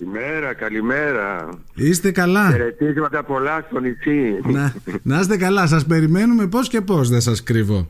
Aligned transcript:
Καλημέρα, 0.00 0.54
καλημέρα. 0.54 1.48
Είστε 1.74 2.10
καλά. 2.10 2.50
Χαιρετίσματα 2.50 3.22
πολλά 3.22 3.66
στο 3.68 3.80
νησί. 3.80 4.40
Να, 4.44 4.74
να 5.02 5.20
είστε 5.20 5.36
καλά. 5.36 5.66
Σας 5.66 5.86
περιμένουμε 5.86 6.46
πώς 6.46 6.68
και 6.68 6.80
πώς, 6.80 7.08
δεν 7.08 7.20
σας 7.20 7.42
κρύβω. 7.42 7.88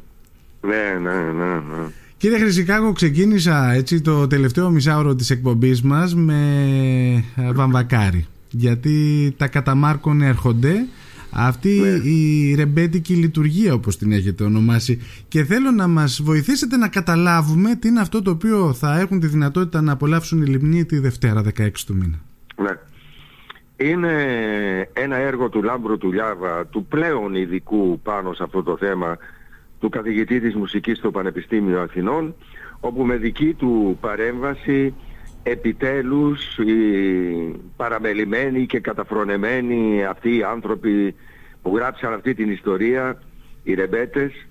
Ναι, 0.60 0.98
ναι, 1.00 1.14
ναι, 1.14 1.54
ναι. 1.54 1.86
Κύριε 2.16 2.38
Χρυσικάκο, 2.38 2.92
ξεκίνησα 2.92 3.72
έτσι 3.72 4.00
το 4.00 4.26
τελευταίο 4.26 4.70
μισάωρο 4.70 5.14
της 5.14 5.30
εκπομπής 5.30 5.82
μας 5.82 6.14
με 6.14 6.42
ε, 7.36 7.52
βαμβακάρι. 7.52 8.26
Γιατί 8.50 9.34
τα 9.36 9.48
καταμάρκων 9.48 10.22
έρχονται 10.22 10.86
αυτή 11.32 11.80
Ναι. 11.80 11.88
η 12.10 12.54
ρεμπέτικη 12.54 13.14
λειτουργία 13.14 13.74
όπως 13.74 13.96
την 13.98 14.12
έχετε 14.12 14.44
ονομάσει 14.44 15.00
και 15.28 15.44
θέλω 15.44 15.70
να 15.70 15.86
μας 15.86 16.20
βοηθήσετε 16.22 16.76
να 16.76 16.88
καταλάβουμε 16.88 17.74
τι 17.74 17.88
είναι 17.88 18.00
αυτό 18.00 18.22
το 18.22 18.30
οποίο 18.30 18.72
θα 18.72 18.98
έχουν 19.00 19.20
τη 19.20 19.26
δυνατότητα 19.26 19.80
να 19.82 19.92
απολαύσουν 19.92 20.42
οι 20.42 20.46
λιμνοί 20.46 20.84
τη 20.84 20.98
Δευτέρα 20.98 21.42
16 21.58 21.70
του 21.86 21.94
μήνα. 21.94 22.18
ναι. 22.62 22.70
Είναι 23.76 24.12
ένα 24.92 25.16
έργο 25.16 25.48
του 25.48 25.62
Λάμπρου 25.62 25.98
του 25.98 26.12
Λιάβα, 26.12 26.66
του 26.66 26.86
πλέον 26.88 27.34
ειδικού 27.34 28.00
πάνω 28.02 28.32
σε 28.32 28.42
αυτό 28.42 28.62
το 28.62 28.76
θέμα, 28.76 29.18
του 29.80 29.88
καθηγητή 29.88 30.40
της 30.40 30.54
μουσικής 30.54 30.98
στο 30.98 31.10
Πανεπιστήμιο 31.10 31.80
Αθηνών, 31.80 32.34
όπου 32.80 33.04
με 33.04 33.16
δική 33.16 33.54
του 33.54 33.98
παρέμβαση 34.00 34.94
επιτέλους 35.42 36.58
οι 36.58 36.74
παραμελημένοι 37.76 38.66
και 38.66 38.80
καταφρονεμένοι 38.80 40.04
αυτοί 40.04 40.36
οι 40.36 40.42
άνθρωποι 40.42 41.14
που 41.62 41.76
γράψαν 41.76 42.12
αυτή 42.12 42.34
την 42.34 42.50
ιστορία, 42.50 43.22
οι 43.62 43.74
ρεμπέτες, 43.74 44.46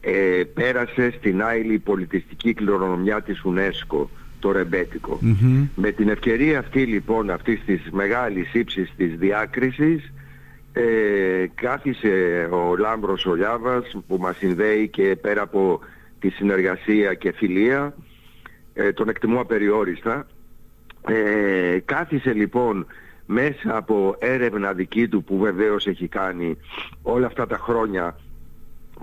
ε, 0.00 0.42
πέρασε 0.54 1.10
στην 1.18 1.42
άειλη 1.42 1.78
πολιτιστική 1.78 2.54
κληρονομιά 2.54 3.22
της 3.22 3.42
UNESCO, 3.44 4.06
το 4.38 4.52
ρεμπέτικο. 4.52 5.18
Μμμ. 5.20 5.68
Με 5.74 5.90
την 5.90 6.08
ευκαιρία 6.08 6.58
αυτή 6.58 6.84
λοιπόν 6.84 7.30
αυτής 7.30 7.60
της 7.64 7.90
μεγάλης 7.90 8.54
ύψης 8.54 8.92
της 8.96 9.16
διάκρισης 9.16 10.12
ε, 10.72 11.46
κάθισε 11.54 12.48
ο 12.50 12.76
Λάμπρος 12.76 13.26
ο 13.26 13.34
Λιάβας 13.34 13.96
που 14.06 14.16
μας 14.16 14.36
συνδέει 14.36 14.88
και 14.88 15.16
πέρα 15.20 15.42
από 15.42 15.80
τη 16.20 16.30
συνεργασία 16.30 17.14
και 17.14 17.32
φιλία 17.32 17.94
ε, 18.74 18.92
τον 18.92 19.08
εκτιμώ 19.08 19.40
απεριόριστα. 19.40 20.26
Ε, 21.06 21.78
κάθισε 21.84 22.32
λοιπόν 22.32 22.86
μέσα 23.26 23.76
από 23.76 24.16
έρευνα 24.18 24.72
δική 24.72 25.08
του 25.08 25.24
που 25.24 25.38
βεβαίως 25.38 25.86
έχει 25.86 26.08
κάνει 26.08 26.56
όλα 27.02 27.26
αυτά 27.26 27.46
τα 27.46 27.58
χρόνια 27.58 28.16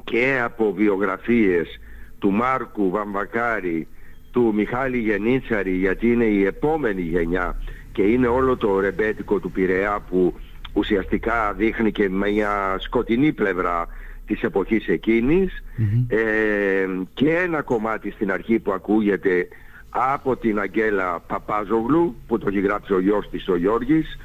και 0.03 0.39
από 0.43 0.73
βιογραφίες 0.73 1.79
του 2.19 2.31
Μάρκου 2.31 2.89
Βαμβακάρη, 2.89 3.87
του 4.31 4.51
Μιχάλη 4.53 4.97
Γενίτσαρη 4.97 5.71
γιατί 5.71 6.11
είναι 6.11 6.25
η 6.25 6.45
επόμενη 6.45 7.01
γενιά 7.01 7.61
και 7.91 8.01
είναι 8.01 8.27
όλο 8.27 8.57
το 8.57 8.79
ρεμπέτικο 8.79 9.39
του 9.39 9.51
Πειραιά 9.51 9.99
που 10.09 10.33
ουσιαστικά 10.73 11.53
δείχνει 11.53 11.91
και 11.91 12.09
μια 12.09 12.75
σκοτεινή 12.79 13.33
πλευρά 13.33 13.87
της 14.29 14.41
εποχής 14.41 14.87
εκείνης. 14.87 15.63
Ε, 16.07 16.87
και 17.13 17.35
ένα 17.35 17.61
κομμάτι 17.61 18.11
στην 18.11 18.31
αρχή 18.31 18.59
που 18.59 18.71
ακούγεται 18.71 19.47
από 19.89 20.37
την 20.37 20.59
Αγγέλα 20.59 21.19
Παπάζογλου 21.19 22.15
που 22.27 22.37
το 22.37 22.47
έχει 22.47 22.59
γράψει 22.59 22.93
ο 22.93 22.99
γιος 22.99 23.29
της 23.29 23.47
ο 23.47 23.55
Γιώργης. 23.55 24.17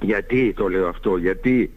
Γιατί 0.00 0.52
το 0.56 0.68
λέω 0.68 0.88
αυτό, 0.88 1.16
γιατί 1.16 1.70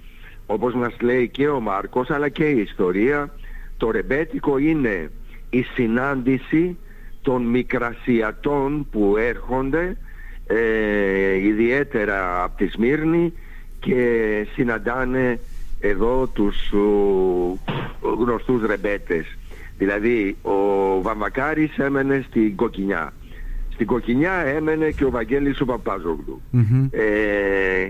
όπως 0.45 0.73
μας 0.73 0.95
λέει 1.01 1.29
και 1.29 1.47
ο 1.47 1.59
Μάρκος 1.59 2.09
αλλά 2.09 2.29
και 2.29 2.49
η 2.49 2.59
ιστορία, 2.59 3.33
το 3.77 3.91
ρεμπέτικο 3.91 4.57
είναι 4.57 5.11
η 5.49 5.61
συνάντηση 5.61 6.77
των 7.21 7.41
μικρασιατών 7.43 8.87
που 8.91 9.15
έρχονται 9.17 9.97
ε, 10.47 11.35
ιδιαίτερα 11.35 12.43
από 12.43 12.57
τη 12.57 12.67
Σμύρνη 12.67 13.33
και 13.79 14.45
συναντάνε 14.53 15.39
εδώ 15.79 16.27
τους 16.27 16.71
ου, 16.71 17.59
γνωστούς 18.01 18.65
ρεμπέτες. 18.65 19.37
Δηλαδή 19.77 20.37
ο 20.41 20.51
Βαμβακάρης 21.01 21.77
έμενε 21.77 22.25
στην 22.27 22.55
Κοκκινιά. 22.55 23.13
Στην 23.73 23.85
Κοκκινιά 23.87 24.33
έμενε 24.33 24.91
και 24.91 25.05
ο 25.05 25.09
Βαγγέλης 25.09 25.61
ο 25.61 25.65
Παπάζογλου. 25.65 26.41
Μμμ. 26.51 26.87
Ε, 26.91 27.05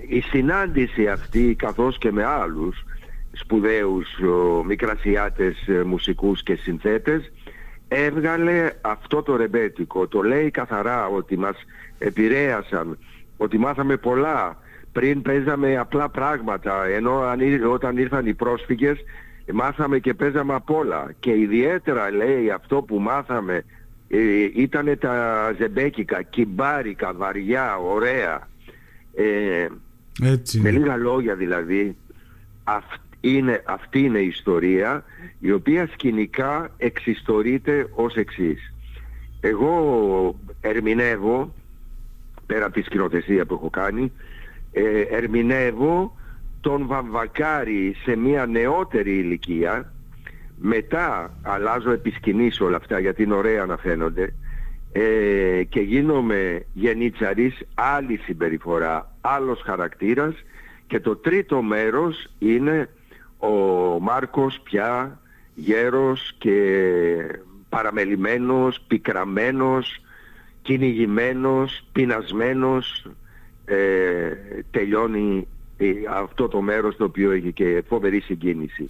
η 0.07 0.21
συνάντηση 0.21 1.07
αυτή 1.07 1.55
καθώς 1.55 1.97
και 1.97 2.11
με 2.11 2.23
άλλους 2.23 2.85
σπουδαίους 3.31 4.07
ο, 4.19 4.63
μικρασιάτες 4.63 5.67
ε, 5.67 5.83
μουσικούς 5.83 6.43
και 6.43 6.55
συνθέτες 6.55 7.31
έβγαλε 7.87 8.69
αυτό 8.81 9.21
το 9.23 9.35
ρεμπέτικο. 9.35 10.07
Το 10.07 10.21
λέει 10.21 10.51
καθαρά 10.51 11.07
ότι 11.07 11.37
μας 11.37 11.55
επηρέασαν, 11.97 12.97
ότι 13.37 13.57
μάθαμε 13.57 13.97
πολλά. 13.97 14.57
Πριν 14.97 15.21
παίζαμε 15.21 15.77
απλά 15.77 16.09
πράγματα, 16.09 16.85
ενώ 16.85 17.19
αν 17.19 17.39
ήρ- 17.39 17.65
όταν 17.65 17.97
ήρθαν 17.97 18.25
οι 18.25 18.33
πρόσφυγες 18.33 18.97
μάθαμε 19.53 19.99
και 19.99 20.13
παίζαμε 20.13 20.53
απ' 20.53 20.69
όλα. 20.69 21.11
Και 21.19 21.31
ιδιαίτερα 21.37 22.11
λέει 22.11 22.49
αυτό 22.49 22.81
που 22.81 22.99
μάθαμε 22.99 23.63
ε, 24.07 24.17
ήταν 24.55 24.97
τα 24.99 25.53
ζεμπέκικα, 25.59 26.21
κυμπάρικα, 26.21 27.13
βαριά, 27.13 27.77
ωραία. 27.77 28.47
Ε, 29.15 29.67
Έτσι. 30.23 30.59
με 30.59 30.69
είναι. 30.69 30.77
λίγα 30.79 30.95
λόγια 30.97 31.35
δηλαδή, 31.35 31.95
αυ- 32.63 33.01
είναι, 33.21 33.61
αυτή 33.65 33.99
είναι 33.99 34.19
η 34.19 34.27
ιστορία 34.27 35.03
η 35.39 35.51
οποία 35.51 35.87
σκηνικά 35.93 36.69
εξιστορείται 36.77 37.87
ως 37.95 38.15
εξής. 38.15 38.73
Εγώ 39.41 40.39
ερμηνεύω, 40.61 41.53
πέρα 42.45 42.65
από 42.65 42.73
τη 42.73 42.81
σκηνοθεσία 42.81 43.45
που 43.45 43.53
έχω 43.53 43.69
κάνει, 43.69 44.11
ε, 44.71 45.01
ερμηνεύω 45.01 46.17
τον 46.61 46.87
Βαμβακάρη 46.87 47.95
σε 48.03 48.15
μια 48.15 48.45
νεότερη 48.45 49.17
ηλικία, 49.17 49.93
μετά 50.59 51.37
αλλάζω 51.41 51.91
επισκηνής 51.91 52.61
όλα 52.61 52.77
αυτά 52.77 52.99
γιατί 52.99 53.23
είναι 53.23 53.33
ωραία 53.33 53.65
να 53.65 53.77
φαίνονται, 53.77 54.33
ε, 54.91 55.63
και 55.63 55.79
γίνομαι 55.79 56.65
γενίτσαρης, 56.73 57.61
άλλη 57.73 58.17
συμπεριφορά, 58.17 59.15
άλλος 59.21 59.61
χαρακτήρας. 59.61 60.33
Και 60.87 60.99
το 60.99 61.15
τρίτο 61.15 61.61
μέρος 61.61 62.27
είναι 62.39 62.89
ο 63.37 63.49
Μάρκος 63.99 64.59
πια 64.63 65.19
γέρος 65.55 66.35
και 66.37 66.55
παραμελημένος, 67.69 68.81
πικραμένος, 68.87 70.01
κυνηγημένος, 70.61 71.87
πεινασμένος 71.91 73.09
ε, 73.69 74.31
τελειώνει 74.71 75.47
ε, 75.77 75.87
αυτό 76.09 76.47
το 76.47 76.61
μέρος 76.61 76.95
το 76.95 77.03
οποίο 77.03 77.31
έχει 77.31 77.51
και 77.51 77.83
φοβερή 77.87 78.19
συγκίνηση. 78.19 78.85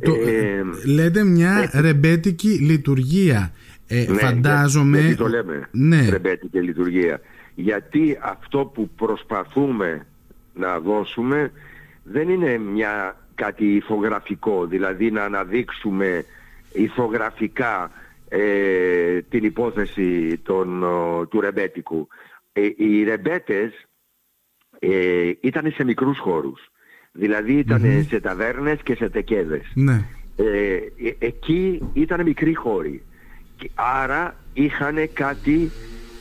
Το, 0.00 0.14
Ε, 0.14 0.62
λέτε 0.86 1.24
μια 1.24 1.70
ρεμπέτικη 1.74 2.48
λειτουργία. 2.48 3.52
Ε, 3.86 4.04
ναι, 4.08 4.18
φαντάζομαι. 4.18 5.00
γιατί 5.00 5.16
το 5.16 5.28
λέμε 5.28 5.68
Ναι. 5.70 6.08
ρεμπέτικη 6.10 6.58
λειτουργία. 6.58 7.20
Γιατί 7.54 8.18
αυτό 8.22 8.58
που 8.74 8.90
προσπαθούμε 8.96 10.06
να 10.54 10.78
δώσουμε 10.78 11.52
δεν 12.02 12.28
είναι 12.28 12.58
μια 12.58 13.16
κάτι 13.34 13.64
ηθογραφικό, 13.74 14.66
δηλαδή 14.66 15.10
να 15.10 15.24
αναδείξουμε 15.24 16.24
ηθογραφικά 16.72 17.90
ε, 18.28 19.20
την 19.28 19.44
υπόθεση 19.44 20.38
των, 20.42 20.82
ο, 20.82 21.26
του 21.30 21.40
ρεμπέτικου. 21.40 22.08
Ε, 22.52 22.60
οι 22.76 23.04
ρεμπέτες 23.04 23.88
ε, 24.80 25.32
ήταν 25.40 25.72
σε 25.72 25.84
μικρούς 25.84 26.18
χώρους. 26.18 26.70
Δηλαδή 27.12 27.52
ήταν 27.52 28.04
σε 28.08 28.20
ταβέρνες 28.20 28.78
και 28.82 28.94
σε 28.94 29.08
τεκέδες. 29.08 29.72
Ναι. 29.74 30.04
Ε, 30.36 30.74
ε, 31.08 31.14
εκεί 31.18 31.90
ήταν 31.92 32.22
μικροί 32.22 32.54
χώροι. 32.54 33.02
Και 33.56 33.70
Άρα 33.74 34.36
είχαν 34.52 34.96
κάτι 35.12 35.70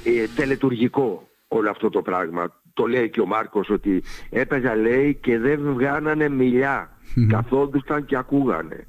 ε, 0.03 0.27
τελετουργικό 0.35 1.29
όλο 1.47 1.69
αυτό 1.69 1.89
το 1.89 2.01
πράγμα. 2.01 2.53
Το 2.73 2.85
λέει 2.85 3.09
και 3.09 3.21
ο 3.21 3.25
Μάρκος 3.25 3.69
ότι 3.69 4.03
έπαιζα 4.29 4.75
λέει 4.75 5.17
και 5.21 5.39
δεν 5.39 5.73
βγάνανε 5.73 6.29
μιλιά. 6.29 6.97
Καθόντουσαν 7.29 8.05
και 8.05 8.17
ακούγανε. 8.17 8.87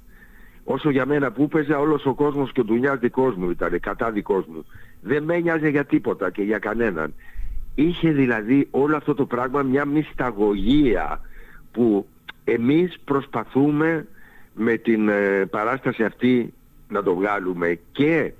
Όσο 0.64 0.90
για 0.90 1.06
μένα 1.06 1.32
που 1.32 1.42
έπαιζα 1.42 1.78
όλος 1.78 2.06
ο 2.06 2.14
κόσμος 2.14 2.52
και 2.52 2.60
ο 2.60 2.64
δουλειά 2.64 2.96
δικός 2.96 3.34
μου 3.34 3.50
ήταν, 3.50 3.80
κατά 3.80 4.10
δικός 4.10 4.46
μου. 4.46 4.66
Δεν 5.00 5.22
με 5.22 5.34
ένοιαζε 5.34 5.68
για 5.68 5.84
τίποτα 5.84 6.30
και 6.30 6.42
για 6.42 6.58
κανέναν. 6.58 7.14
Είχε 7.88 8.10
δηλαδή 8.12 8.68
όλο 8.70 8.96
αυτό 8.96 9.14
το 9.14 9.24
πράγμα 9.26 9.62
μια 9.62 9.84
μυσταγωγία 9.84 11.20
που 11.72 12.06
εμείς 12.44 12.98
προσπαθούμε 13.04 14.06
με 14.54 14.76
την 14.76 15.08
ε, 15.08 15.46
παράσταση 15.50 16.02
αυτή 16.04 16.52
να 16.88 17.02
το 17.02 17.14
βγάλουμε 17.14 17.78
και 17.92 18.32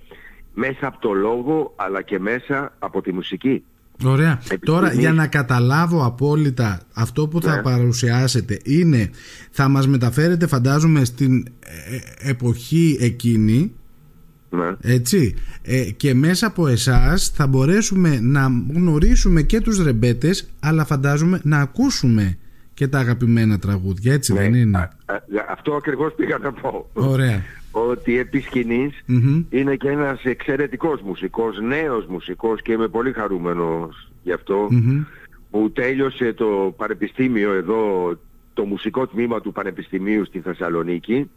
μέσα 0.55 0.87
από 0.87 0.99
το 1.01 1.13
λόγο 1.13 1.73
αλλά 1.77 2.03
και 2.03 2.19
μέσα 2.19 2.73
από 2.79 3.03
τη 3.03 3.13
μουσική. 3.13 3.65
Ωραία. 4.05 4.39
Επειδή 4.45 4.65
Τώρα 4.67 4.87
εμείς- 4.87 4.99
για 4.99 5.13
να 5.13 5.27
καταλάβω 5.27 6.05
απόλυτα 6.05 6.81
αυτό 6.95 7.29
που 7.29 7.41
θα 7.43 7.55
Ναι. 7.57 7.63
παρουσιάσετε 7.63 8.59
είναι 8.65 9.11
θα 9.51 9.69
μας 9.69 9.89
μεταφέρετε 9.89 10.47
φαντάζομαι 10.47 11.05
στην 11.05 11.47
ε, 12.21 12.29
εποχή 12.31 12.97
εκείνη 13.01 13.73
Ναι. 14.51 14.69
Έτσι. 14.83 15.35
Ε, 15.63 15.83
και 15.97 16.15
μέσα 16.15 16.47
από 16.47 16.67
εσάς 16.67 17.29
θα 17.35 17.47
μπορέσουμε 17.47 18.19
να 18.21 18.49
γνωρίσουμε 18.75 19.43
και 19.43 19.61
τους 19.61 19.83
ρεμπέτες 19.85 20.51
αλλά 20.61 20.85
φαντάζομαι 20.85 21.41
να 21.45 21.59
ακούσουμε 21.59 22.39
και 22.75 22.89
τα 22.89 22.99
αγαπημένα 22.99 23.59
τραγούδια, 23.59 24.13
έτσι 24.13 24.33
Ναι. 24.33 24.39
δεν 24.41 24.55
είναι; 24.55 24.79
Α- 24.79 24.83
α- 25.15 25.23
αυτό 25.51 25.75
ακριβώς 25.75 26.15
πήγα 26.15 26.39
να 26.39 26.53
πω. 26.53 26.91
Ωραία. 26.93 27.43
Ότι 27.71 28.19
επί 28.19 28.41
σκηνής 28.41 28.93
Μμμ. 29.07 29.43
είναι 29.51 29.77
και 29.77 29.89
ένας 29.89 30.25
εξαιρετικός 30.25 31.01
μουσικός, 31.03 31.59
νέος 31.61 32.07
μουσικός 32.07 32.63
και 32.63 32.73
είμαι 32.73 32.89
πολύ 32.89 33.13
χαρούμενος 33.13 34.11
γι' 34.23 34.33
αυτό 34.33 34.67
Μμμ. 34.71 35.03
που 35.51 35.71
τέλειωσε 35.73 36.33
το 36.33 36.75
πανεπιστήμιο 36.77 37.53
εδώ, 37.53 38.19
το 38.55 38.65
μουσικό 38.65 39.07
τμήμα 39.07 39.41
του 39.41 39.53
Πανεπιστημίου 39.53 40.25
στη 40.27 40.39
Θεσσαλονίκη. 40.41 41.31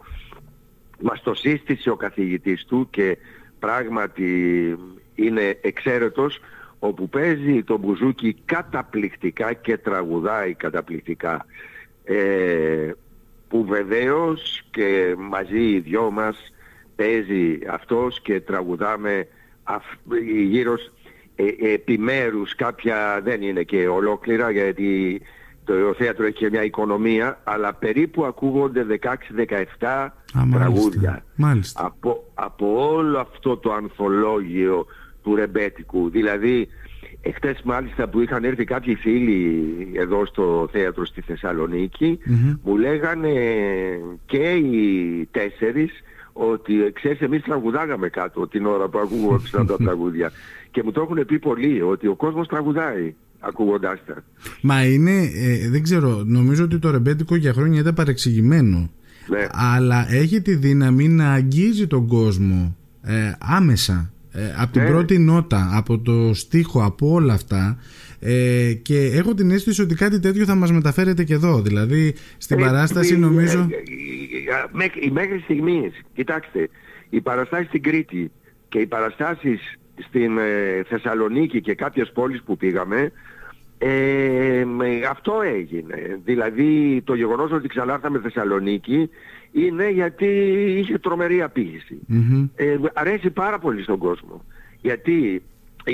Μας 1.05 1.21
το 1.21 1.33
σύστησε 1.33 1.89
ο 1.89 1.95
καθηγητής 1.95 2.65
του 2.65 2.88
και 2.89 3.17
πράγματι 3.59 4.29
είναι 5.15 5.57
εξαίρετος 5.61 6.39
όπου 6.79 7.09
παίζει 7.09 7.63
το 7.63 7.77
μπουζούκι 7.77 8.35
καταπληκτικά 8.45 9.53
και 9.53 9.77
τραγουδάει 9.77 10.53
καταπληκτικά. 10.53 11.45
Ε, 12.03 12.91
που 13.47 13.65
βεβαίως 13.65 14.63
και 14.71 15.15
μαζί 15.17 15.59
οι 15.69 15.79
δυο 15.79 16.11
μας 16.11 16.53
παίζει 16.95 17.59
αυτός 17.69 18.21
και 18.21 18.39
τραγουδάμε 18.39 19.27
αφ- 19.63 19.97
γύρω 20.50 20.77
σ- 20.77 20.91
ε, 21.35 21.73
επιμέρους 21.73 22.55
κάποια 22.55 23.19
δεν 23.23 23.41
είναι 23.41 23.63
και 23.63 23.88
ολόκληρα 23.88 24.50
γιατί 24.51 25.21
το 25.65 25.94
θέατρο 25.97 26.25
έχει 26.25 26.38
και 26.38 26.50
μια 26.50 26.63
οικονομία 26.63 27.39
αλλά 27.44 27.73
περίπου 27.73 28.25
ακούγονται 28.25 28.83
16-17 29.79 30.07
Α, 30.33 30.45
μάλιστα. 30.45 30.57
τραγούδια 30.59 31.24
Μάλιστα. 31.35 31.85
από, 31.85 32.31
από 32.33 32.94
όλο 32.95 33.19
αυτό 33.19 33.57
το 33.57 33.74
ανθολόγιο 33.74 34.85
του 35.24 35.35
ρεμπέτικου. 35.35 36.09
Δηλαδή, 36.09 36.68
εχθές 37.21 37.62
μάλιστα 37.63 38.07
που 38.09 38.19
είχαν 38.19 38.44
έρθει 38.44 38.63
κάποιοι 38.63 38.95
φίλοι 38.95 39.63
εδώ 39.94 40.25
στο 40.25 40.69
θέατρο 40.71 41.06
στη 41.06 41.21
θεσσαλονικη 41.21 42.19
Μμμ. 42.25 42.53
μου 42.63 42.77
λέγανε 42.77 43.31
και 44.25 44.51
οι 44.51 45.27
τέσσερις 45.31 45.91
ότι 46.33 46.74
ξέρεις 46.94 47.19
εμείς 47.21 47.41
τραγουδάγαμε 47.44 48.09
κάτω 48.09 48.47
την 48.47 48.65
ώρα 48.65 48.88
που 48.88 49.00
ακούγονταν 49.00 49.65
τα 49.65 49.77
τραγούδια. 49.86 50.31
Και 50.71 50.83
μου 50.83 50.91
το 50.91 51.01
έχουν 51.01 51.25
πει 51.25 51.39
πολλοί 51.39 51.81
ότι 51.81 52.07
ο 52.07 52.15
κόσμος 52.15 52.47
τραγουδάει 52.47 53.13
ακούγοντάς 53.39 54.00
τα. 54.06 54.24
Μα 54.62 54.86
είναι, 54.86 55.12
ε, 55.33 55.69
δεν 55.69 55.83
ξέρω, 55.83 56.24
νομίζω 56.25 56.63
ότι 56.63 56.79
το 56.79 56.91
ρεμπέτικο 56.91 57.36
για 57.36 57.53
χρόνια 57.53 57.79
ήταν 57.79 57.94
παρεξηγημένο. 57.94 58.89
Ναι. 59.28 59.48
Αλλά 59.52 60.06
έχει 60.14 60.42
τη 60.42 60.56
δύναμη 60.56 61.08
να 61.08 61.31
αγγίζει 61.31 61.88
τον 61.88 62.08
κόσμο 62.08 62.75
ε, 63.02 63.31
άμεσα. 63.40 64.08
Ε, 64.31 64.54
από 64.58 64.72
την 64.72 64.81
Ναι. 64.81 64.88
πρώτη 64.90 65.18
νότα, 65.20 65.70
από 65.74 66.00
το 66.00 66.34
στίχο, 66.34 66.84
από 66.84 67.12
όλα 67.12 67.34
αυτά. 67.34 67.78
Ε, 68.20 68.74
και 68.81 68.98
έχω 69.14 69.34
την 69.34 69.52
αίσθηση 69.52 69.81
ότι 69.81 69.96
κάτι 69.96 70.20
τέτοιο 70.20 70.46
θα 70.46 70.56
μας 70.56 70.72
μεταφέρετε 70.72 71.24
και 71.24 71.34
εδώ. 71.34 71.62
Δηλαδή, 71.62 72.14
στην 72.38 72.60
Ε, 72.60 72.62
παράσταση 72.62 73.14
ε, 73.14 73.18
νομίζω... 73.18 73.60
ε, 73.60 73.62
ε, 73.62 73.66
ε, 73.66 74.66
μέχ- 74.72 75.12
Μέχρι 75.12 75.40
στιγμής, 75.44 75.94
κοιτάξτε, 76.16 76.70
οι 77.10 77.22
παραστάσεις 77.22 77.68
στην 77.68 77.81
Κρήτη 77.84 78.31
και 78.70 78.80
οι 78.80 78.86
παραστάσεις 78.86 79.60
στην 80.08 80.38
ε, 80.38 80.84
Θεσσαλονίκη 80.90 81.62
και 81.62 81.74
κάποιες 81.75 82.12
πόλεις 82.14 82.42
που 82.46 82.58
πήγαμε, 82.58 83.12
ε, 83.85 84.65
με- 84.65 85.06
αυτό 85.09 85.41
έγινε. 85.41 86.19
Δηλαδή 86.24 87.01
το 87.03 87.13
γεγονός 87.13 87.51
ότι 87.51 87.68
ξανάρθαμε 87.68 88.19
Θεσσαλονίκη 88.19 89.09
είναι 89.51 89.89
γιατί 89.89 90.25
είχε 90.80 90.97
τρομερή 90.97 91.41
απήχηση. 91.41 92.00
Μμμ. 92.07 92.47
Ε, 92.56 92.77
αρέσει 92.94 93.30
πάρα 93.30 93.59
πολύ 93.59 93.83
στον 93.83 93.97
κόσμο. 93.97 94.45
Γιατί 94.81 95.44
ε, 95.83 95.94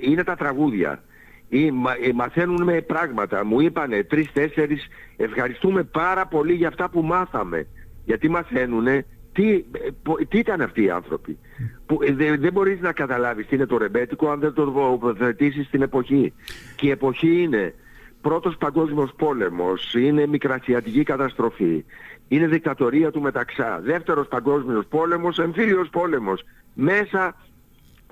είναι 0.00 0.24
τα 0.24 0.34
τραγούδια. 0.36 1.02
Ή, 1.48 1.70
μα, 1.70 1.92
ε, 1.92 2.12
μαθαίνουμε 2.14 2.80
πράγματα. 2.80 3.44
Μου 3.44 3.60
είπανε 3.60 4.02
τρεις-τέσσερις 4.02 4.86
ευχαριστούμε 5.16 5.82
πάρα 5.82 6.26
πολύ 6.26 6.52
για 6.54 6.68
αυτά 6.68 6.88
που 6.90 7.02
μάθαμε. 7.02 7.66
Γιατί 8.04 8.28
μαθαίνουνε 8.28 9.04
τι, 9.38 9.52
ε, 9.54 9.88
πο- 10.02 10.18
τι 10.28 10.38
ήταν 10.38 10.60
αυτοί 10.60 10.82
οι 10.82 10.90
άνθρωποι; 10.90 11.38
Που, 11.86 11.98
ε, 12.02 12.12
δε- 12.12 12.36
δεν 12.36 12.52
μπορείς 12.52 12.80
να 12.80 12.92
καταλάβεις 12.92 13.46
τι 13.46 13.54
είναι 13.54 13.66
το 13.66 13.76
ρεμπέτικο 13.76 14.30
αν 14.30 14.40
δεν 14.40 14.52
το 14.52 14.64
τοποθετήσεις 14.64 15.66
στην 15.66 15.82
εποχή. 15.82 16.32
Και 16.76 16.86
η 16.86 16.90
εποχή 16.90 17.42
είναι 17.42 17.74
πρώτος 18.20 18.56
παγκόσμιος 18.56 19.10
πόλεμος, 19.16 19.94
είναι 19.94 20.26
μικρασιατική 20.26 21.02
καταστροφή, 21.02 21.84
είναι 22.28 22.46
δικτατορία 22.46 23.10
του 23.10 23.20
Μεταξά, 23.20 23.80
δεύτερος 23.84 24.28
παγκόσμιος 24.28 24.86
πόλεμος, 24.86 25.38
εμφύλιος 25.38 25.88
πόλεμος. 25.88 26.42
Μέσα 26.74 27.36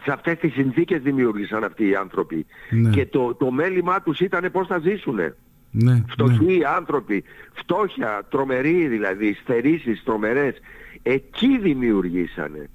σε 0.02 0.12
αυτές 0.12 0.38
τις 0.38 0.52
συνθήκες 0.52 1.02
δημιούργησαν 1.02 1.64
αυτοί 1.64 1.88
οι 1.88 1.94
άνθρωποι. 1.94 2.46
Ναι. 2.70 2.90
Και 2.90 3.06
το, 3.06 3.34
το 3.34 3.50
μέλημά 3.50 4.02
τους 4.02 4.20
ήταν 4.20 4.49
πώς 4.52 4.67
θα 4.67 4.79
ζήσουνε. 4.79 5.34
Ναι, 5.70 5.93
ναι. 5.93 6.05
Φτωχοί 6.08 6.61
άνθρωποι, 6.76 7.25
φτώχεια, 7.52 8.22
τρομεροί 8.31 8.87
δηλαδή, 8.87 9.34
στερήσεις 9.43 10.02
τρομερές, 10.05 10.55
εκεί 11.14 11.58
δημιουργήσανε. 11.62 12.69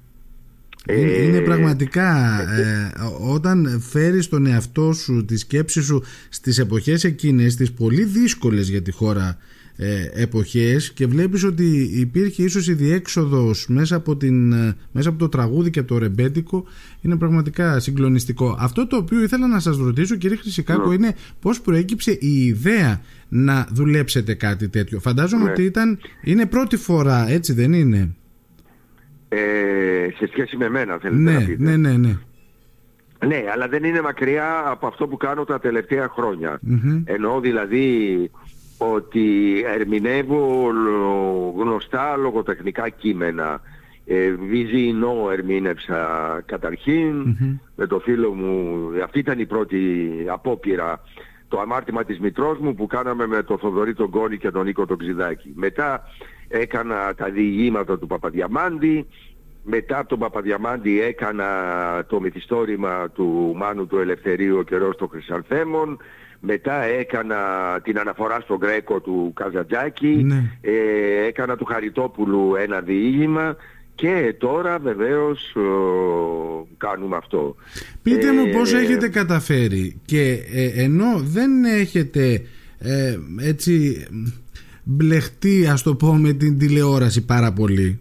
Είναι, 0.90 1.12
Ε, 1.12 1.24
είναι 1.24 1.40
πραγματικά 1.42 2.42
ε, 2.42 2.92
όταν 3.20 3.82
φέρεις 3.90 4.28
τον 4.30 4.46
εαυτό 4.46 4.94
σου, 4.94 5.26
τη 5.26 5.38
σκέψη 5.38 5.82
σου 5.82 6.04
στις 6.30 6.58
εποχές 6.58 7.04
εκείνες, 7.04 7.56
τις 7.56 7.72
πολύ 7.72 8.04
δύσκολες 8.04 8.70
για 8.70 8.82
τη 8.82 8.92
χώρα 8.92 9.38
ε, 9.76 10.10
εποχές 10.14 10.92
και 10.92 11.06
βλέπεις 11.08 11.44
ότι 11.44 11.90
υπήρχε 11.94 12.44
ίσως 12.44 12.68
η 12.68 12.74
διέξοδος 12.74 13.66
μέσα 13.70 13.96
από, 13.96 14.16
την, 14.18 14.52
ε, 14.52 14.76
μέσα 14.92 15.10
από 15.10 15.18
το 15.18 15.30
τραγούδι 15.30 15.70
και 15.70 15.80
από 15.80 15.88
το 15.88 15.98
ρεμπέτικο 15.98 16.66
είναι 17.02 17.16
πραγματικά 17.18 17.80
συγκλονιστικό. 17.80 18.56
Αυτό 18.60 18.88
το 18.88 18.98
οποίο 18.98 19.24
ήθελα 19.24 19.48
να 19.48 19.60
σας 19.60 19.78
ρωτήσω 19.78 20.16
κύριε 20.16 20.38
Χρυσικάκο 20.38 20.88
Ναι. 20.90 20.94
είναι 20.96 21.16
πώς 21.40 21.62
προέκυψε 21.62 22.12
η 22.12 22.46
ιδέα 22.46 23.02
να 23.30 23.68
δουλέψετε 23.72 24.34
κάτι 24.34 24.70
τέτοιο. 24.70 25.00
Φαντάζομαι 25.00 25.44
Ναι. 25.44 25.52
ότι 25.52 25.64
ήταν, 25.64 26.00
είναι 26.24 26.46
πρώτη 26.46 26.78
φορά 26.78 27.30
έτσι 27.30 27.54
δεν 27.54 27.74
είναι; 27.74 28.16
Ε, 29.34 30.08
σε 30.18 30.28
σχέση 30.28 30.58
με 30.58 30.70
μένα 30.70 30.98
θέλετε 30.98 31.22
να 31.32 31.40
Ναι, 31.40 31.46
πείτε. 31.46 31.64
ναι, 31.64 31.78
ναι, 31.78 31.92
ναι. 31.98 32.18
Ναι, 33.26 33.44
αλλά 33.54 33.68
δεν 33.68 33.84
είναι 33.84 34.02
μακριά 34.02 34.64
από 34.66 34.88
αυτό 34.88 35.08
που 35.08 35.18
κάνω 35.18 35.44
τα 35.44 35.60
τελευταία 35.60 36.08
χρόνια. 36.10 36.60
Μμμ. 36.62 37.02
Εννοώ 37.06 37.40
δηλαδή 37.40 38.30
ότι 38.78 39.30
ερμηνεύω 39.76 40.70
λο- 40.72 41.54
γνωστά 41.58 42.16
λογοτεχνικά 42.18 42.90
κείμενα. 42.90 43.62
Ε, 44.06 44.30
Βυζινό 44.50 45.30
ερμήνευσα 45.32 46.08
καταρχήν 46.46 47.16
Μμμ. 47.16 47.58
με 47.76 47.88
το 47.88 48.00
φίλο 48.00 48.34
μου. 48.34 48.90
Αυτή 49.04 49.20
ήταν 49.20 49.40
η 49.40 49.46
πρώτη 49.46 50.10
απόπειρα. 50.28 51.02
Το 51.52 51.60
αμάρτημα 51.60 52.04
της 52.04 52.20
μητρός 52.20 52.58
μου 52.60 52.74
που 52.74 52.88
κάναμε 52.88 53.28
με 53.28 53.44
τον 53.44 53.58
Θοδωρή 53.58 53.94
τον 53.94 54.10
Κόνη 54.10 54.38
και 54.38 54.52
τον 54.52 54.66
Νίκο 54.66 54.86
τον 54.86 54.98
Ξιδάκη. 54.98 55.52
Μετά 55.56 56.04
έκανα 56.48 57.14
τα 57.16 57.30
διηγήματα 57.30 58.00
του 58.00 58.08
Παπαδιαμάντη. 58.08 59.08
Μετά 59.64 60.00
από 60.00 60.10
τον 60.10 60.20
Παπαδιαμάντη 60.20 61.02
έκανα 61.02 61.46
το 62.08 62.20
μυθιστόρημα 62.20 63.10
του 63.10 63.54
Μάνου 63.56 63.88
του 63.88 63.98
Ελευθερίου 63.98 64.58
ο 64.58 64.62
καιρός 64.62 64.96
των 64.98 65.10
Χρυσανθέμων. 65.10 65.98
Μετά 66.40 66.84
έκανα 66.84 67.38
την 67.84 68.00
αναφορά 68.00 68.40
στον 68.40 68.58
Γκρέκο 68.58 69.00
του 69.00 69.32
Καζαντζάκη. 69.36 70.24
Ναι. 70.24 70.58
Ε, 70.62 71.26
έκανα 71.26 71.58
του 71.58 71.66
Χαριτόπουλου 71.66 72.56
ένα 72.56 72.80
διήγημα. 72.80 73.56
Και 74.02 74.36
τώρα 74.38 74.80
βεβαίως 74.80 75.56
ο, 75.56 76.68
κάνουμε 76.78 77.16
αυτό. 77.18 77.56
Πείτε 78.02 78.32
μου 78.34 78.46
Ε, 78.46 78.52
πώς 78.52 78.74
έχετε 78.74 79.10
καταφέρει 79.10 80.00
και 80.06 80.44
ε, 80.52 80.84
ενώ 80.84 81.20
δεν 81.20 81.64
έχετε 81.64 82.42
ε, 82.78 83.18
έτσι 83.40 84.06
μπλεχτεί 84.84 85.68
ας 85.68 85.84
το 85.84 85.96
πω 85.96 86.14
με 86.16 86.34
την 86.34 86.58
τηλεόραση 86.58 87.26
πάρα 87.26 87.54
πολύ 87.54 88.00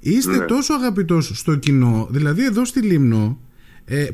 είστε 0.00 0.36
Ναι. 0.36 0.44
τόσο 0.44 0.74
αγαπητός 0.74 1.30
στο 1.34 1.54
κοινό 1.56 2.08
δηλαδή 2.10 2.44
εδώ 2.44 2.64
στη 2.64 2.80
Λίμνο 2.80 3.24
ε, 3.24 3.43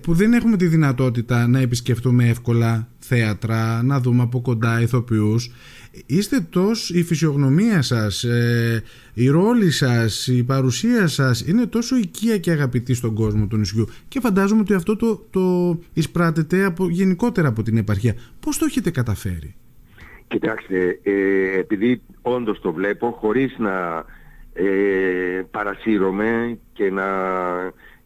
που 0.03 0.15
δεν 0.15 0.33
έχουμε 0.33 0.57
τη 0.57 0.67
δυνατότητα 0.67 1.49
να 1.49 1.61
επισκεφτούμε 1.61 2.29
εύκολα 2.29 2.89
θέατρα, 2.99 3.83
να 3.83 4.01
δούμε 4.01 4.23
από 4.23 4.41
κοντά 4.41 4.81
ηθοποιούς 4.81 5.51
είστε 6.07 6.41
τόσο, 6.51 6.99
η 6.99 7.03
φυσιογνωμία 7.03 7.83
σας, 7.83 8.25
ε, 8.25 8.83
η 9.15 9.29
ρόλη 9.29 9.71
σας, 9.71 10.27
η 10.27 10.45
παρουσία 10.45 11.07
σας 11.07 11.41
είναι 11.47 11.67
τόσο 11.67 11.97
οικία 11.97 12.39
και 12.39 12.51
αγαπητή 12.51 12.95
στον 12.95 13.15
κόσμο 13.15 13.47
του 13.47 13.57
νησιού 13.57 13.87
και 14.09 14.21
φαντάζομαι 14.21 14.61
ότι 14.61 14.75
αυτό 14.75 14.97
το, 14.97 15.27
το 15.31 15.79
εισπράτεται 15.93 16.65
από, 16.65 16.89
γενικότερα 16.89 17.49
από 17.49 17.63
την 17.63 17.77
επαρχία. 17.77 18.15
Πώς 18.41 18.59
το 18.59 18.65
έχετε 18.65 18.91
καταφέρει; 18.91 19.55
Κοιτάξτε, 20.29 21.01
ε, 21.03 21.59
επειδή 21.59 22.03
όντως 22.23 22.61
το 22.61 22.73
βλέπω, 22.73 23.11
χωρίς 23.21 23.59
να 23.59 24.05
ε, 24.53 25.43
παρασύρωμαι 25.51 26.59
και 26.73 26.91
να 26.91 27.05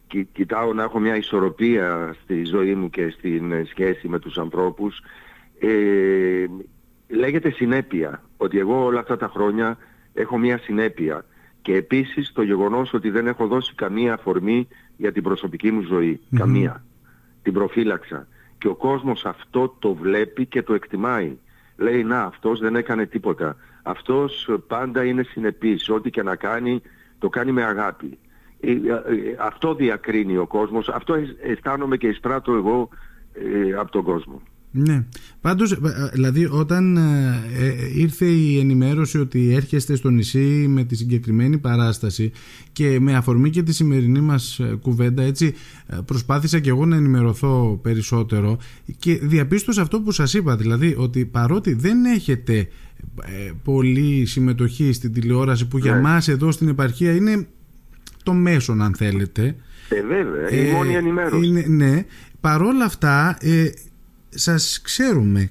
κοι- 0.07 0.27
κοιτάω 0.31 0.73
να 0.73 0.83
έχω 0.83 0.99
μια 0.99 1.15
ισορροπία 1.15 2.15
στη 2.23 2.43
ζωή 2.43 2.75
μου 2.75 2.89
και 2.89 3.09
στην 3.09 3.51
ε, 3.51 3.63
σχέση 3.69 4.07
με 4.07 4.19
τους 4.19 4.37
ανθρώπους, 4.37 4.99
ε, 5.59 6.45
λέγεται 7.07 7.49
συνέπεια. 7.49 8.23
Ότι 8.37 8.59
εγώ 8.59 8.83
όλα 8.85 8.99
αυτά 8.99 9.17
τα 9.17 9.27
χρόνια 9.27 9.77
έχω 10.13 10.37
μια 10.37 10.57
συνέπεια. 10.57 11.25
Και 11.61 11.75
επίσης 11.75 12.31
το 12.31 12.41
γεγονός 12.41 12.93
ότι 12.93 13.09
δεν 13.09 13.27
έχω 13.27 13.47
δώσει 13.47 13.73
καμία 13.75 14.13
αφορμή 14.13 14.67
για 14.97 15.11
την 15.11 15.23
προσωπική 15.23 15.71
μου 15.71 15.81
ζωή. 15.81 16.19
Καμία. 16.35 16.83
Την 17.41 17.53
προφύλαξα. 17.53 18.27
Και 18.57 18.67
ο 18.67 18.75
κόσμος 18.75 19.25
αυτό 19.25 19.75
το 19.79 19.93
βλέπει 19.93 20.45
και 20.45 20.61
το 20.61 20.73
εκτιμάει. 20.73 21.37
Λέει 21.77 22.03
να 22.03 22.21
αυτός 22.23 22.59
δεν 22.59 22.75
έκανε 22.75 23.05
τίποτα. 23.05 23.55
Αυτός 23.83 24.49
πάντα 24.67 25.03
είναι 25.03 25.23
συνεπής. 25.23 25.89
Ό,τι 25.89 26.09
και 26.09 26.23
να 26.23 26.35
κάνει 26.35 26.81
το 27.19 27.29
κάνει 27.29 27.51
με 27.51 27.63
αγάπη. 27.63 28.17
Ε, 28.65 28.71
ε, 28.71 29.35
αυτό 29.39 29.75
διακρίνει 29.75 30.37
ο 30.37 30.47
κόσμος. 30.47 30.89
Αυτό 30.89 31.15
αισθάνομαι 31.41 31.97
και 31.97 32.07
εισπράττω 32.07 32.53
εγώ 32.53 32.89
ε, 33.33 33.73
από 33.73 33.91
τον 33.91 34.03
κόσμο. 34.03 34.41
Ναι. 34.77 35.05
Πάντως, 35.41 35.71
ε, 35.71 35.77
δηλαδή 36.13 36.45
όταν 36.45 36.97
ε, 36.97 37.43
ε, 37.59 37.99
ήρθε 37.99 38.25
η 38.25 38.59
ενημέρωση 38.59 39.19
ότι 39.19 39.53
έρχεστε 39.53 39.95
στο 39.95 40.09
νησί 40.09 40.65
με 40.67 40.83
τη 40.83 40.95
συγκεκριμένη 40.95 41.57
παράσταση 41.57 42.31
και 42.71 42.99
με 42.99 43.15
αφορμή 43.15 43.49
και 43.49 43.63
τη 43.63 43.73
σημερινή 43.73 44.19
μας 44.19 44.59
κουβέντα 44.81 45.23
έτσι 45.23 45.53
προσπάθησα 46.05 46.59
και 46.59 46.69
εγώ 46.69 46.85
να 46.85 46.95
ενημερωθώ 46.95 47.79
περισσότερο 47.81 48.57
και 48.99 49.19
διαπίστωσα 49.21 49.81
αυτό 49.81 50.01
που 50.01 50.11
σας 50.11 50.33
είπα 50.33 50.55
δηλαδή 50.55 50.95
ότι 50.97 51.25
παρότι 51.25 51.73
δεν 51.73 52.05
έχετε 52.05 52.67
πολύ 53.63 54.25
συμμετοχή 54.25 54.93
στην 54.93 55.13
τηλεόραση 55.13 55.67
που 55.67 55.77
για 55.77 55.95
ναι. 55.95 56.01
μας 56.01 56.27
εδώ 56.27 56.51
στην 56.51 56.67
επαρχία 56.67 57.15
είναι 57.15 57.47
το 58.25 58.33
μέσον 58.33 58.81
αν 58.81 58.95
θέλετε. 58.95 59.55
Ε, 59.89 60.01
βέβαια, 60.01 60.49
η 60.49 60.71
μόνη 60.71 60.93
ενημέρωση. 60.93 61.45
Είναι, 61.45 61.65
ναι, 61.67 62.05
παρόλα 62.39 62.85
αυτά 62.85 63.37
σας 64.29 64.81
ξέρουμε, 64.81 65.49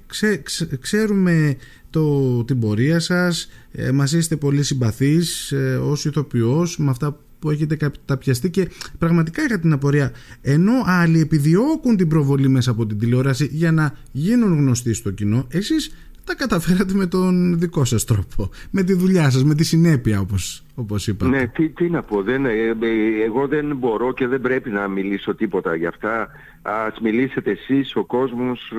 ξέρουμε 0.80 1.56
το, 1.90 2.44
την 2.44 2.60
πορεία 2.60 3.00
σας, 3.00 3.50
ε, 3.72 3.90
μας 3.90 4.12
είστε 4.12 4.36
πολύ 4.36 4.62
συμπαθείς 4.62 5.52
ε, 5.52 5.76
ως 5.76 6.04
ηθοποιός 6.04 6.78
με 6.78 6.90
αυτά 6.90 7.18
που 7.38 7.50
έχετε 7.50 7.76
καταπιαστεί 7.76 8.50
και 8.50 8.68
πραγματικά 8.98 9.44
είχα 9.44 9.58
την 9.58 9.72
απορία. 9.72 10.12
Ενώ 10.40 10.72
άλλοι 10.84 11.20
επιδιώκουν 11.20 11.96
την 11.96 12.08
προβολή 12.08 12.48
μέσα 12.48 12.70
από 12.70 12.86
την 12.86 12.98
τηλεόραση 12.98 13.48
για 13.52 13.72
να 13.72 13.96
γίνουν 14.12 14.58
γνωστοί 14.58 14.92
στο 14.92 15.10
κοινό 15.10 15.46
εσείς 15.48 15.94
τα 16.24 16.34
καταφέρατε 16.34 16.94
με 16.94 17.06
τον 17.06 17.58
δικό 17.58 17.84
σας 17.84 18.04
τρόπο. 18.04 18.50
Με 18.70 18.82
τη 18.82 18.94
δουλειά 18.94 19.30
σας, 19.30 19.44
με 19.44 19.54
τη 19.54 19.64
συνέπεια 19.64 20.20
όπως, 20.20 20.64
όπως 20.74 21.06
είπατε. 21.06 21.36
Ναι, 21.36 21.46
τι, 21.46 21.68
τι 21.68 21.90
να 21.90 22.02
πω 22.02 22.22
δεν, 22.22 22.46
ε, 22.46 22.50
ε, 22.50 23.24
εγώ 23.24 23.46
δεν 23.46 23.76
μπορώ 23.76 24.12
και 24.12 24.26
δεν 24.26 24.40
πρέπει 24.40 24.70
να 24.70 24.88
μιλήσω 24.88 25.34
τίποτα 25.34 25.74
για 25.74 25.88
αυτά. 25.88 26.28
Ας 26.62 27.00
μιλήσετε 27.00 27.50
εσείς, 27.50 27.96
ο 27.96 28.04
κόσμος 28.04 28.72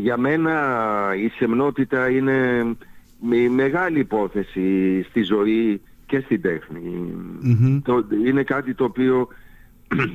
για 0.00 0.16
μένα 0.16 0.52
η 1.24 1.28
σεμνότητα 1.28 2.10
είναι 2.10 2.64
μεγάλη 3.50 3.98
υπόθεση 3.98 5.02
στη 5.02 5.22
ζωή 5.22 5.80
και 6.06 6.20
στην 6.20 6.40
τεχνη 6.40 7.14
το, 7.84 8.04
είναι 8.26 8.42
κάτι 8.42 8.74
το 8.74 8.84
οποίο 8.84 9.28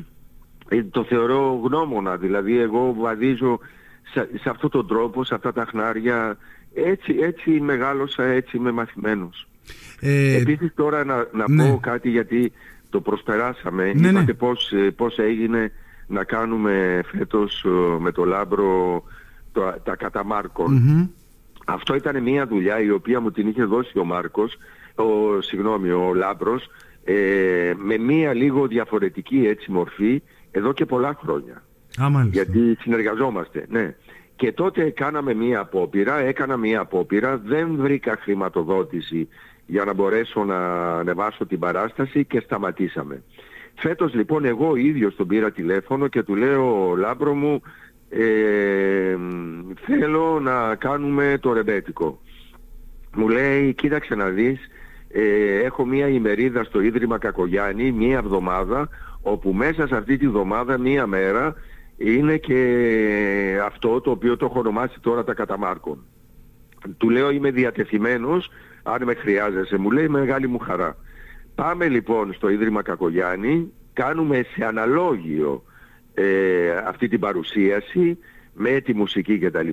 ε, 0.69 0.83
το 0.83 1.03
θεωρώ 1.03 1.61
γνώμονα. 1.63 2.17
Δηλαδή 2.17 2.57
εγώ 2.57 2.95
βαδίζω 2.99 3.59
σε, 4.11 4.29
σε 4.41 4.49
αυτόν 4.49 4.69
τον 4.69 4.87
τρόπο, 4.87 5.23
σε 5.23 5.35
αυτά 5.35 5.53
τα 5.53 5.65
χνάρια. 5.65 6.37
Έτσι, 6.73 7.15
έτσι 7.19 7.49
μεγάλωσα, 7.49 8.23
έτσι 8.23 8.57
είμαι 8.57 8.71
μαθημένος. 8.71 9.47
Ε, 9.99 10.35
Επίσης 10.35 10.73
τώρα 10.75 11.05
να, 11.05 11.27
να 11.31 11.49
ναι. 11.49 11.69
πω 11.69 11.79
κάτι 11.81 12.09
γιατί 12.09 12.51
το 12.89 13.01
προσπεράσαμε. 13.01 13.93
Ναι, 13.93 14.11
ναι. 14.11 14.19
Είπατε 14.19 14.33
Πώς, 14.33 14.71
ε, 14.71 14.91
πώς 14.91 15.17
έγινε 15.17 15.71
να 16.07 16.23
κάνουμε 16.23 17.03
φέτος 17.05 17.65
ε, 17.65 17.99
με 17.99 18.11
το 18.11 18.25
Λάμπρο 18.25 19.03
το, 19.51 19.61
τα 19.83 19.95
κατά 19.95 20.41
Μάρκον 20.41 21.09
Αυτό 21.65 21.95
ήταν 21.95 22.21
μια 22.23 22.47
δουλειά 22.47 22.81
η 22.81 22.89
οποία 22.89 23.19
μου 23.19 23.31
την 23.31 23.47
είχε 23.47 23.63
δώσει 23.63 23.99
ο 23.99 24.03
Μάρκος, 24.03 24.57
ο, 24.95 25.41
συγγνώμη, 25.41 25.89
ο 25.89 26.13
Λάμπρος, 26.13 26.67
ε, 27.03 27.73
με 27.77 27.97
μια 27.97 28.33
λίγο 28.33 28.67
διαφορετική 28.67 29.45
έτσι 29.47 29.71
μορφή 29.71 30.21
εδώ 30.51 30.73
και 30.73 30.85
πολλά 30.85 31.17
χρόνια. 31.21 31.63
Γιατί 32.31 32.77
συνεργαζόμαστε, 32.79 33.65
ναι. 33.69 33.95
Και 34.35 34.51
τότε 34.51 34.89
κάναμε 34.89 35.33
μία 35.33 35.59
απόπειρα, 35.59 36.19
έκανα 36.19 36.57
μία 36.57 36.79
απόπειρα, 36.79 37.37
δεν 37.37 37.75
βρήκα 37.75 38.17
χρηματοδότηση 38.21 39.27
για 39.65 39.83
να 39.85 39.93
μπορέσω 39.93 40.43
να 40.43 40.91
ανεβάσω 40.97 41.45
την 41.45 41.59
παράσταση 41.59 42.25
και 42.25 42.39
σταματήσαμε. 42.39 43.23
Φέτος 43.75 44.13
λοιπόν 44.13 44.45
εγώ 44.45 44.75
ίδιος 44.75 45.15
τον 45.15 45.27
πήρα 45.27 45.51
τηλέφωνο 45.51 46.07
και 46.07 46.23
του 46.23 46.35
λέω 46.35 46.95
Λάμπρο 46.97 47.33
μου 47.33 47.61
ε, 48.09 49.15
θέλω 49.85 50.39
να 50.39 50.75
κάνουμε 50.75 51.37
το 51.39 51.53
ρεμπέτικο. 51.53 52.21
Μου 53.15 53.29
λέει 53.29 53.73
κοίταξε 53.73 54.15
να 54.15 54.25
δεις 54.25 54.59
ε, 55.09 55.55
έχω 55.63 55.85
μία 55.85 56.07
ημερίδα 56.07 56.63
στο 56.63 56.81
Ίδρυμα 56.81 57.17
Κακογιάννη 57.17 57.91
μία 57.91 58.17
εβδομάδα 58.17 58.89
όπου 59.21 59.53
μέσα 59.53 59.87
σε 59.87 59.95
αυτή 59.95 60.17
τη 60.17 60.25
εβδομάδα 60.25 60.77
μία 60.77 61.07
μέρα 61.07 61.55
είναι 62.03 62.37
και 62.37 63.59
αυτό 63.65 64.01
το 64.01 64.11
οποίο 64.11 64.37
το 64.37 64.45
έχω 64.45 64.59
ονομάσει 64.59 64.99
τώρα 64.99 65.23
τα 65.23 65.33
καταμάρκων. 65.33 66.05
Του 66.97 67.09
λέω 67.09 67.31
είμαι 67.31 67.51
διατεθειμένος, 67.51 68.49
αν 68.83 69.03
με 69.03 69.13
χρειάζεσαι. 69.13 69.77
Μου 69.77 69.91
λέει 69.91 70.07
μεγάλη 70.07 70.47
μου 70.47 70.59
χαρά. 70.59 70.97
Πάμε 71.55 71.87
λοιπόν 71.87 72.33
στο 72.33 72.49
Ίδρυμα 72.49 72.81
Κακογιάννη, 72.81 73.71
κάνουμε 73.93 74.45
σε 74.55 74.65
αναλόγιο 74.65 75.63
ε, 76.13 76.69
αυτή 76.87 77.07
την 77.07 77.19
παρουσίαση 77.19 78.17
με 78.53 78.81
τη 78.81 78.93
μουσική 78.93 79.37
κτλ. 79.37 79.69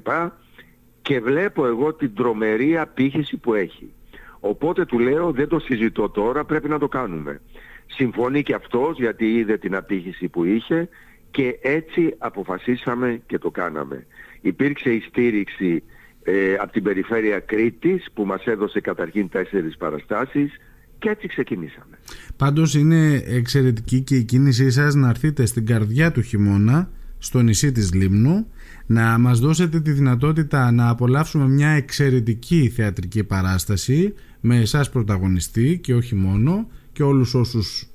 Και 1.03 1.21
βλέπω 1.21 1.67
εγώ 1.67 1.95
την 1.95 2.15
τρομερή 2.15 2.79
απήχηση 2.79 3.37
που 3.37 3.55
έχει. 3.55 3.93
Οπότε 4.41 4.85
του 4.85 4.99
λέω 4.99 5.33
δεν 5.33 5.49
το 5.49 5.59
συζητώ 5.59 6.09
τώρα, 6.09 6.45
πρέπει 6.45 6.69
να 6.69 6.79
το 6.79 6.89
κάνουμε. 6.89 7.41
Συμφωνεί 7.87 8.43
και 8.43 8.55
αυτός 8.55 8.99
γιατί 8.99 9.33
είδε 9.33 9.57
την 9.57 9.77
απήχηση 9.77 10.29
που 10.29 10.45
είχε 10.45 10.89
και 11.31 11.59
έτσι 11.63 12.15
αποφασίσαμε 12.19 13.21
και 13.27 13.39
το 13.39 13.51
κάναμε. 13.51 14.07
Υπήρξε 14.41 14.91
η 14.91 15.01
στήριξη 15.01 15.83
ε, 16.23 16.55
από 16.55 16.73
την 16.73 16.83
περιφέρεια 16.83 17.39
Κρήτης 17.39 18.07
που 18.15 18.25
μας 18.25 18.45
έδωσε 18.45 18.81
καταρχήν 18.81 19.29
τέσσερις 19.29 19.77
παραστάσεις 19.77 20.53
και 20.99 21.09
έτσι 21.09 21.29
ξεκινήσαμε. 21.29 21.99
Πάντως 22.37 22.75
είναι 22.75 23.23
εξαιρετική 23.27 24.01
και 24.01 24.17
η 24.17 24.25
κίνησή 24.25 24.71
σας 24.71 24.95
να 24.95 25.09
έρθετε 25.09 25.47
στην 25.47 25.67
καρδιά 25.67 26.13
του 26.13 26.23
χειμώνα 26.23 26.91
στο 27.19 27.41
νησί 27.41 27.73
της 27.73 27.95
Λίμνου 27.95 28.47
να 28.87 29.19
μας 29.19 29.41
δώσετε 29.41 29.81
τη 29.81 29.91
δυνατότητα 29.91 30.73
να 30.73 30.89
απολαύσουμε 30.89 31.49
μια 31.49 31.69
εξαιρετική 31.69 32.73
θεατρική 32.75 33.25
παράσταση 33.25 34.15
με 34.41 34.57
εσάς 34.57 34.91
πρωταγωνιστή 34.91 35.79
και 35.79 35.95
όχι 35.95 36.15
μόνο 36.15 36.69
και 36.99 37.05
όλους 37.05 37.35
όσους 37.35 37.87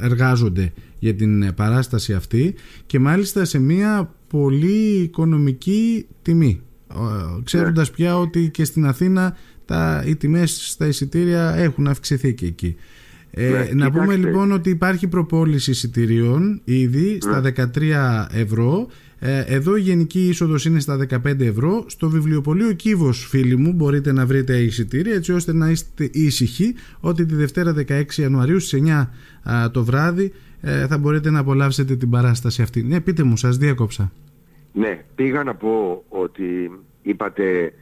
εργάζονται 0.00 0.72
για 0.98 1.14
την 1.14 1.54
παράσταση 1.54 2.12
αυτή 2.12 2.54
και 2.86 2.98
μάλιστα 2.98 3.44
σε 3.44 3.58
μια 3.58 4.14
πολύ 4.28 5.02
οικονομική 5.02 6.06
τιμή 6.22 6.60
ξέροντας 7.44 7.88
ναι. 7.88 7.94
πια 7.94 8.18
ότι 8.18 8.50
και 8.50 8.64
στην 8.64 8.86
Αθήνα 8.86 9.36
τα, 9.64 10.04
οι 10.06 10.16
τιμές 10.16 10.70
στα 10.70 10.86
εισιτήρια 10.86 11.54
έχουν 11.56 11.86
αυξηθεί 11.86 12.34
και 12.34 12.46
εκεί. 12.46 12.76
Ε, 13.30 13.48
ναι, 13.48 13.68
να 13.74 13.90
πούμε 13.90 14.16
λοιπόν 14.16 14.52
ότι 14.52 14.70
υπάρχει 14.70 15.06
προπόληση 15.06 15.70
εισιτηρίων 15.70 16.60
ήδη 16.64 17.18
στα 17.20 17.42
13 17.56 17.80
ναι. 17.80 18.40
ευρώ 18.40 18.86
ε, 18.88 18.94
εδώ 19.26 19.76
η 19.76 19.80
γενική 19.80 20.28
είσοδος 20.28 20.64
είναι 20.64 20.80
στα 20.80 21.06
15 21.10 21.40
ευρώ. 21.40 21.84
Στο 21.86 22.08
βιβλιοπωλείο 22.08 22.72
Κύβος, 22.72 23.26
φίλοι 23.26 23.56
μου, 23.56 23.72
μπορείτε 23.72 24.12
να 24.12 24.26
βρείτε 24.26 24.56
εισιτήρια 24.56 25.14
έτσι 25.14 25.32
ώστε 25.32 25.52
να 25.52 25.70
είστε 25.70 26.10
ήσυχοι 26.12 26.74
ότι 27.00 27.26
τη 27.26 27.34
Δευτέρα 27.34 27.74
16 27.88 28.02
Ιανουαρίου 28.16 28.60
στις 28.60 28.82
9 28.84 29.70
το 29.72 29.84
βράδυ 29.84 30.32
ε, 30.60 30.86
θα 30.86 30.98
μπορείτε 30.98 31.30
να 31.30 31.38
απολαύσετε 31.38 31.96
την 31.96 32.10
παράσταση 32.10 32.62
αυτή. 32.62 32.82
Ναι, 32.82 33.00
πείτε 33.00 33.22
μου, 33.22 33.36
σας 33.36 33.56
διάκοψα. 33.56 34.12
Ναι, 34.72 35.04
πήγα 35.14 35.42
να 35.42 35.54
πω 35.54 36.04
ότι 36.08 36.70
είπατε 37.02 37.72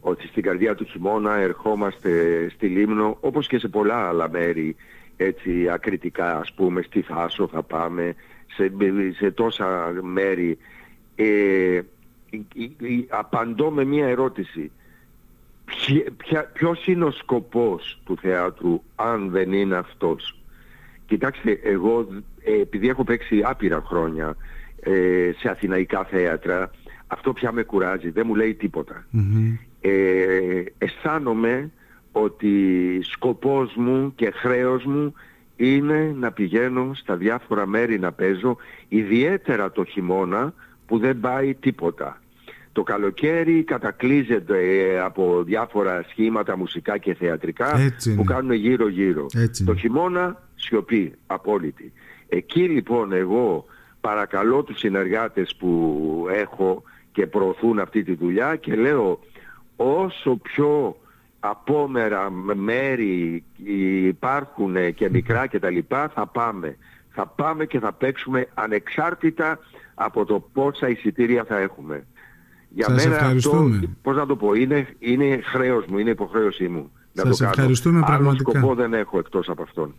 ότι 0.00 0.26
στην 0.26 0.42
καρδιά 0.42 0.74
του 0.74 0.84
χειμώνα 0.84 1.34
ερχόμαστε 1.34 2.10
στη 2.54 2.66
Λίμνο 2.66 3.16
όπως 3.20 3.46
και 3.46 3.58
σε 3.58 3.68
πολλά 3.68 4.08
άλλα 4.08 4.30
μέρη 4.30 4.76
έτσι 5.16 5.68
ακριτικά 5.72 6.38
ας 6.38 6.52
πούμε 6.52 6.82
στη 6.82 7.00
Θάσο 7.00 7.48
θα 7.52 7.62
πάμε 7.62 8.14
σε, 8.46 8.72
σε 9.16 9.30
τόσα 9.30 9.92
μέρη 10.02 10.58
ε, 11.24 11.80
απαντώ 13.08 13.70
με 13.70 13.84
μία 13.84 14.06
ερώτηση. 14.06 14.70
Ποια, 16.16 16.44
ποιος 16.52 16.86
είναι 16.86 17.04
ο 17.04 17.10
σκοπός 17.10 18.00
του 18.04 18.16
θεάτρου 18.20 18.82
αν 18.94 19.30
δεν 19.30 19.52
είναι 19.52 19.76
αυτός; 19.76 20.40
Κοιτάξτε, 21.06 21.60
εγώ 21.62 22.06
ε, 22.44 22.60
επειδή 22.60 22.88
έχω 22.88 23.04
παίξει 23.04 23.40
άπειρα 23.44 23.82
χρόνια 23.86 24.36
ε, 24.80 25.30
σε 25.38 25.48
αθηναϊκά 25.48 26.04
θέατρα, 26.04 26.70
αυτό 27.06 27.32
πια 27.32 27.52
με 27.52 27.62
κουράζει, 27.62 28.10
δεν 28.10 28.26
μου 28.26 28.34
λέει 28.34 28.56
Ε, 29.80 30.62
αισθάνομαι 30.78 31.70
ότι 32.12 32.98
σκοπός 33.02 33.74
μου 33.74 34.12
και 34.14 34.30
χρέος 34.30 34.84
μου 34.84 35.14
είναι 35.56 36.14
να 36.18 36.32
πηγαίνω 36.32 36.90
στα 36.94 37.16
διάφορα 37.16 37.66
μέρη 37.66 37.98
να 37.98 38.12
παίζω, 38.12 38.56
ιδιαίτερα 38.88 39.72
το 39.72 39.84
χειμώνα, 39.84 40.54
που 40.90 40.98
δεν 40.98 41.20
πάει 41.20 41.54
τίποτα. 41.54 42.20
το 42.72 42.82
καλοκαίρι 42.82 43.62
κατακλείζεται 43.64 44.58
ε, 44.58 45.00
από 45.00 45.42
διάφορα 45.42 46.04
σχήματα 46.08 46.56
μουσικά 46.56 46.98
και 46.98 47.14
θεατρικά 47.14 47.78
Έτσι 47.78 48.14
που 48.14 48.22
είναι. 48.22 48.32
κάνουν 48.34 48.52
γύρω-γύρω. 48.52 49.26
Έτσι 49.36 49.64
Το 49.64 49.72
είναι. 49.72 49.80
χειμώνα 49.80 50.42
σιωπή 50.54 51.12
απόλυτη. 51.26 51.92
Εκεί 52.28 52.60
λοιπόν 52.62 53.12
εγώ 53.12 53.64
παρακαλώ 54.00 54.62
τους 54.62 54.78
συνεργάτες 54.78 55.54
που 55.58 56.26
έχω 56.30 56.82
και 57.12 57.26
προωθούν 57.26 57.78
αυτή 57.78 58.02
τη 58.02 58.14
δουλειά 58.14 58.56
και 58.56 58.74
λέω 58.74 59.20
όσο 59.76 60.36
πιο 60.36 60.96
απόμερα 61.40 62.30
μέρη 62.54 63.44
υπάρχουν 64.06 64.94
και 64.94 65.10
μικρά 65.10 65.46
και 65.46 65.58
τα 65.58 65.70
λοιπά 65.70 66.08
θα 66.08 66.26
πάμε. 66.26 66.76
Θα 67.12 67.26
πάμε 67.26 67.64
και 67.66 67.78
θα 67.78 67.92
παίξουμε 67.92 68.46
ανεξάρτητα 68.54 69.58
από 70.02 70.24
το 70.24 70.48
πόσα 70.52 70.88
εισιτήρια 70.88 71.44
θα 71.44 71.58
έχουμε. 71.58 72.06
Για 72.68 72.86
Σας 72.88 73.04
μένα 73.04 73.16
ευχαριστούμε. 73.16 73.74
αυτό, 73.76 73.88
πώς 74.02 74.16
να 74.16 74.26
το 74.26 74.36
πω, 74.36 74.54
είναι, 74.54 74.86
είναι 74.98 75.40
χρέος 75.42 75.84
μου, 75.88 75.98
είναι 75.98 76.10
υποχρέωση 76.10 76.68
μου. 76.68 76.90
Να 77.12 77.22
Σας 77.22 77.36
το 77.36 77.44
κάνω. 77.44 77.50
ευχαριστούμε 77.56 77.96
Άλλο 77.96 78.06
πραγματικά. 78.06 78.58
σκοπό 78.58 78.74
δεν 78.74 78.94
έχω 78.94 79.18
εκτός 79.18 79.48
από 79.48 79.62
αυτόν. 79.62 79.94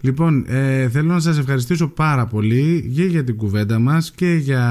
Λοιπόν, 0.00 0.44
ε, 0.48 0.88
θέλω 0.88 1.12
να 1.12 1.20
σας 1.20 1.38
ευχαριστήσω 1.38 1.88
πάρα 1.88 2.26
πολύ 2.26 2.92
και 2.96 3.04
για 3.04 3.24
την 3.24 3.36
κουβέντα 3.36 3.78
μας 3.78 4.10
και 4.10 4.26
για 4.34 4.66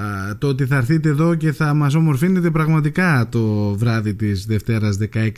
α, 0.00 0.36
το 0.38 0.46
ότι 0.48 0.66
θα 0.66 0.76
έρθετε 0.76 1.08
εδώ 1.08 1.34
και 1.34 1.52
θα 1.52 1.74
μας 1.74 1.94
ομορφύνετε 1.94 2.50
πραγματικά 2.50 3.28
το 3.30 3.40
βράδυ 3.76 4.14
της 4.14 4.46
Δευτέρας 4.46 4.98
16 5.14 5.28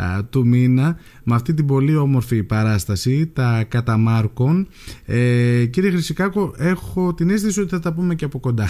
α, 0.00 0.24
του 0.24 0.46
μήνα 0.46 0.98
με 1.24 1.34
αυτή 1.34 1.54
την 1.54 1.66
πολύ 1.66 1.96
όμορφη 1.96 2.42
παράσταση, 2.42 3.26
τα 3.34 3.64
καταμάρκων. 3.68 4.68
Ε, 5.04 5.64
κύριε 5.70 5.90
Χρυσικάκο, 5.90 6.54
έχω 6.58 7.14
την 7.14 7.30
αίσθηση 7.30 7.60
ότι 7.60 7.70
θα 7.70 7.80
τα 7.80 7.92
πούμε 7.92 8.14
και 8.14 8.24
από 8.24 8.38
κοντά. 8.40 8.68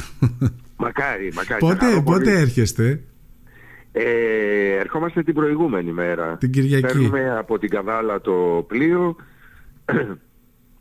Μακάρι, 0.77 1.33
μακάρι. 1.35 1.61
θα 1.61 1.67
πότε, 1.67 1.85
χαρώ 1.85 2.03
πολύ. 2.03 2.19
πότε 2.19 2.39
έρχεστε, 2.41 3.01
Ε, 3.93 4.03
ερχόμαστε 4.81 5.23
την 5.23 5.35
προηγούμενη 5.35 5.93
μέρα. 5.93 6.37
την 6.37 6.51
Κυριακή. 6.51 6.87
Παίρνουμε 6.87 7.37
από 7.39 7.59
την 7.59 7.69
Καβάλα 7.71 8.21
το 8.21 8.65
πλοίο 8.69 9.17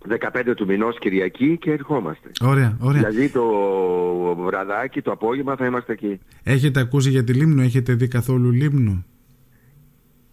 15 0.10 0.54
του 0.56 0.66
μηνός 0.66 1.00
Κυριακή 1.00 1.58
και 1.58 1.72
ερχόμαστε. 1.72 2.32
Ωραία, 2.42 2.78
ωραία. 2.80 3.02
Δηλαδή 3.02 3.30
το 3.30 3.44
βραδάκι, 4.46 5.02
το 5.02 5.12
απόγευμα 5.12 5.56
θα 5.56 5.66
είμαστε 5.66 5.92
εκεί. 5.94 6.20
Έχετε 6.44 6.80
ακούσει 6.80 7.10
για 7.10 7.24
τη 7.24 7.34
Λίμνο, 7.34 7.62
έχετε 7.62 7.94
δει 7.94 8.08
καθόλου 8.08 8.52
Λίμνο; 8.52 9.04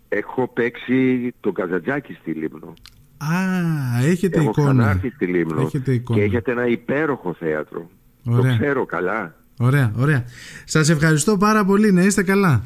Έχω 0.08 0.48
παίξει 0.48 1.30
το 1.40 1.52
Καζαντζάκι 1.52 2.12
στη 2.12 2.30
Λίμνο. 2.32 2.74
Α, 3.16 4.04
έχετε 4.04 4.38
Έχω 4.40 4.50
εικόνα. 4.50 4.72
ξανάρθει 4.72 5.10
στη 5.10 5.26
Λίμνο. 5.26 5.60
Έχετε 5.60 5.92
εικόνα. 5.92 6.18
Και 6.18 6.24
έχετε 6.24 6.50
ένα 6.50 6.66
υπέροχο 6.66 7.34
θέατρο. 7.38 7.90
Ωραία. 8.24 8.52
Το 8.52 8.58
ξέρω 8.62 8.84
καλά. 8.86 9.34
Ωραία, 9.58 9.92
ωραία. 9.96 10.24
Σας 10.64 10.88
ευχαριστώ 10.88 11.36
πάρα 11.36 11.64
πολύ. 11.64 11.92
Να 11.92 12.02
είστε 12.02 12.22
καλά. 12.22 12.64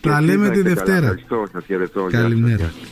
Και 0.00 0.08
Τα 0.08 0.16
εσείς 0.16 0.26
λέμε 0.28 0.46
να 0.46 0.52
τη 0.52 0.58
είστε 0.58 0.68
καλά. 0.68 0.74
Δευτέρα. 0.84 1.06
Ευχαριστώ, 1.06 1.46
σας 1.52 1.64
χαιρετώ. 1.64 2.00
Γεια 2.00 2.10
σας, 2.10 2.20
Καλημέρα. 2.22 2.56
γεια 2.56 2.64
σας. 2.66 2.90